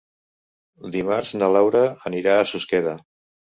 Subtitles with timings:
[0.95, 2.99] Dimarts na Laura anirà a Susqueda.